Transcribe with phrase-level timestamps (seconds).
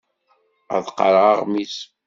[0.75, 1.75] Ad qqareɣ aɣmis.